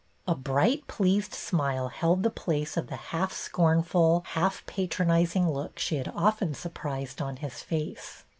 A 0.27 0.33
bright, 0.33 0.87
pleased 0.87 1.31
smile 1.35 1.89
held 1.89 2.23
the 2.23 2.31
place 2.31 2.75
of 2.75 2.87
the 2.87 2.95
half 3.13 3.31
scornful, 3.31 4.23
half 4.29 4.65
patronizing 4.65 5.47
look 5.47 5.77
she 5.77 5.97
had 5.97 6.11
often 6.15 6.55
surprised 6.55 7.21
on 7.21 7.35
his 7.35 7.61
face. 7.61 8.23